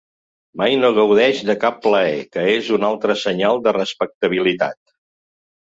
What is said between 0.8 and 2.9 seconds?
no gaudeix de cap plaer, que és un